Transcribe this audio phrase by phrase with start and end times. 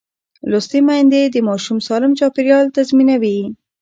[0.51, 3.39] لوستې میندې د ماشوم سالم چاپېریال تضمینوي.